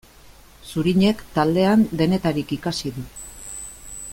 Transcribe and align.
Zurinek 0.69 1.21
taldean 1.35 1.83
denetarik 2.01 2.55
ikasi 2.59 2.93
du. 2.97 3.05